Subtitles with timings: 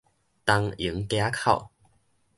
[0.03, 0.03] 東
[0.77, 1.69] 榮街仔口